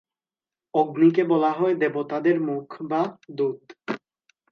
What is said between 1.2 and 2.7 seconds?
বলা হয় দেবতাদের মুখ